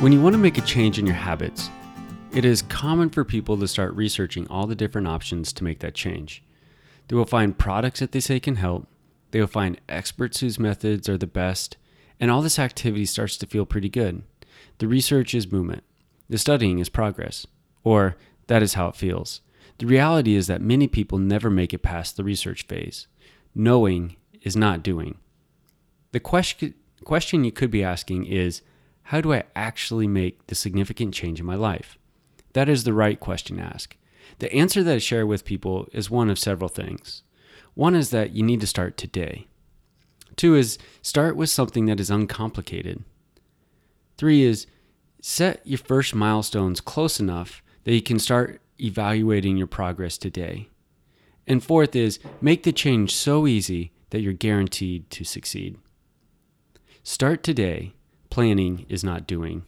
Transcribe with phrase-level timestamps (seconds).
[0.00, 1.70] When you want to make a change in your habits,
[2.30, 5.94] it is common for people to start researching all the different options to make that
[5.94, 6.44] change.
[7.08, 8.86] They will find products that they say can help,
[9.30, 11.78] they will find experts whose methods are the best,
[12.20, 14.22] and all this activity starts to feel pretty good.
[14.78, 15.82] The research is movement,
[16.28, 17.46] the studying is progress,
[17.82, 18.16] or
[18.48, 19.40] that is how it feels.
[19.78, 23.06] The reality is that many people never make it past the research phase.
[23.54, 25.16] Knowing is not doing.
[26.12, 26.74] The question,
[27.04, 28.60] question you could be asking is
[29.10, 31.96] how do I actually make the significant change in my life?
[32.54, 33.96] That is the right question to ask.
[34.40, 37.22] The answer that I share with people is one of several things.
[37.74, 39.46] One is that you need to start today.
[40.34, 43.04] Two is start with something that is uncomplicated.
[44.18, 44.66] Three is
[45.22, 50.68] set your first milestones close enough that you can start evaluating your progress today.
[51.46, 55.78] And fourth is make the change so easy that you're guaranteed to succeed.
[57.04, 57.92] Start today
[58.36, 59.62] Planning is not doing.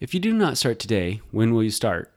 [0.00, 2.12] If you do not start today, when will you start?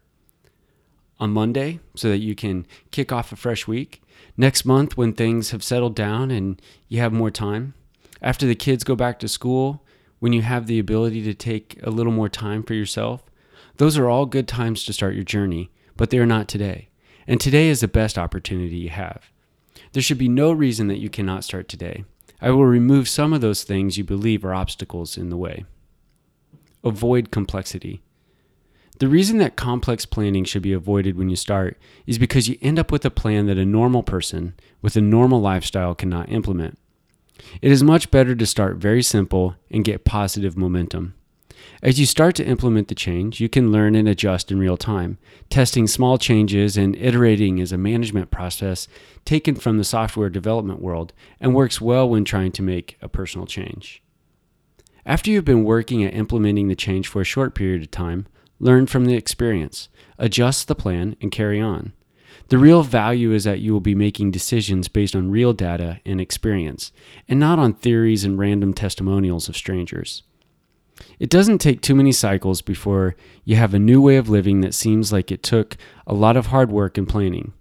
[1.19, 4.01] On Monday, so that you can kick off a fresh week?
[4.37, 7.75] Next month, when things have settled down and you have more time?
[8.23, 9.85] After the kids go back to school,
[10.17, 13.21] when you have the ability to take a little more time for yourself?
[13.77, 16.89] Those are all good times to start your journey, but they are not today.
[17.27, 19.29] And today is the best opportunity you have.
[19.93, 22.03] There should be no reason that you cannot start today.
[22.41, 25.65] I will remove some of those things you believe are obstacles in the way.
[26.83, 28.01] Avoid complexity.
[28.99, 32.79] The reason that complex planning should be avoided when you start is because you end
[32.79, 36.77] up with a plan that a normal person with a normal lifestyle cannot implement.
[37.61, 41.13] It is much better to start very simple and get positive momentum.
[41.81, 45.17] As you start to implement the change, you can learn and adjust in real time.
[45.49, 48.87] Testing small changes and iterating is a management process
[49.23, 53.47] taken from the software development world and works well when trying to make a personal
[53.47, 54.03] change.
[55.05, 58.27] After you've been working at implementing the change for a short period of time,
[58.59, 61.93] learn from the experience, adjust the plan, and carry on.
[62.49, 66.19] The real value is that you will be making decisions based on real data and
[66.19, 66.91] experience,
[67.27, 70.23] and not on theories and random testimonials of strangers.
[71.19, 74.73] It doesn't take too many cycles before you have a new way of living that
[74.73, 75.77] seems like it took
[76.07, 77.53] a lot of hard work and planning.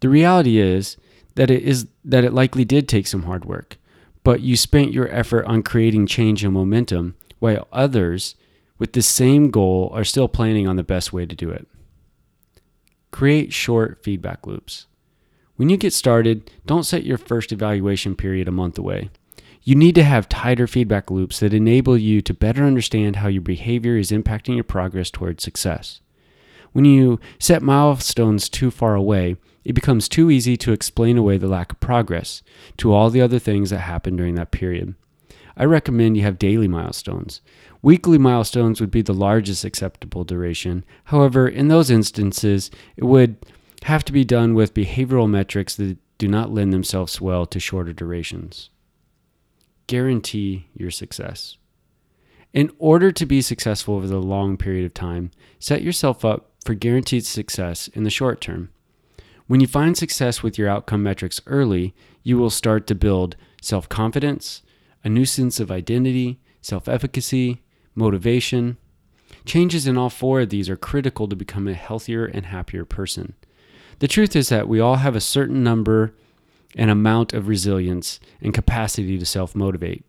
[0.00, 0.96] The reality is
[1.34, 3.76] that it is that it likely did take some hard work,
[4.24, 8.34] but you spent your effort on creating change and momentum while others
[8.78, 11.66] with the same goal are still planning on the best way to do it.
[13.10, 14.86] Create short feedback loops.
[15.56, 19.10] When you get started, don't set your first evaluation period a month away.
[19.66, 23.42] You need to have tighter feedback loops that enable you to better understand how your
[23.42, 26.00] behavior is impacting your progress towards success.
[26.70, 31.48] When you set milestones too far away, it becomes too easy to explain away the
[31.48, 32.44] lack of progress
[32.76, 34.94] to all the other things that happened during that period.
[35.56, 37.40] I recommend you have daily milestones.
[37.82, 40.84] Weekly milestones would be the largest acceptable duration.
[41.06, 43.44] However, in those instances, it would
[43.82, 47.92] have to be done with behavioral metrics that do not lend themselves well to shorter
[47.92, 48.70] durations
[49.86, 51.56] guarantee your success.
[52.52, 56.74] In order to be successful over the long period of time, set yourself up for
[56.74, 58.70] guaranteed success in the short term.
[59.46, 63.88] When you find success with your outcome metrics early, you will start to build self
[63.88, 64.62] confidence,
[65.04, 67.62] a new sense of identity, self efficacy,
[67.94, 68.76] motivation.
[69.44, 73.34] Changes in all four of these are critical to become a healthier and happier person.
[74.00, 76.14] The truth is that we all have a certain number
[76.76, 80.04] an amount of resilience and capacity to self motivate.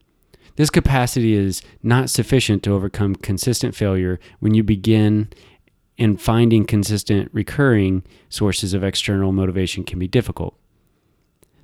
[0.57, 5.29] This capacity is not sufficient to overcome consistent failure when you begin
[5.97, 10.55] and finding consistent recurring sources of external motivation can be difficult.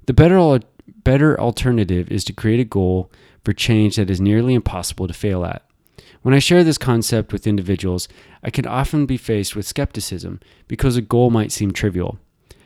[0.05, 0.59] The better,
[1.03, 3.11] better alternative is to create a goal
[3.43, 5.63] for change that is nearly impossible to fail at.
[6.21, 8.07] When I share this concept with individuals,
[8.43, 12.17] I can often be faced with skepticism because a goal might seem trivial.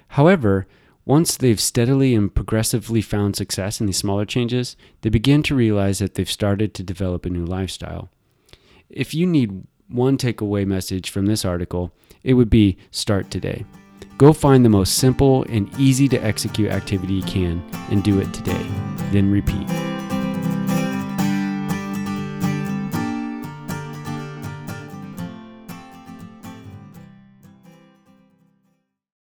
[0.09, 0.67] However,
[1.07, 5.99] once they've steadily and progressively found success in these smaller changes, they begin to realize
[5.99, 8.09] that they've started to develop a new lifestyle.
[8.89, 11.93] If you need one takeaway message from this article,
[12.25, 13.63] it would be start today.
[14.17, 18.33] Go find the most simple and easy to execute activity you can and do it
[18.33, 18.65] today.
[19.13, 19.96] Then repeat.